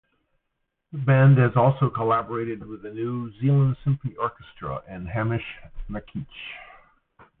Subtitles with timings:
[0.91, 5.45] The band has also collaborated with the New Zealand Symphony Orchestra and Hamish
[5.91, 6.55] McKietch.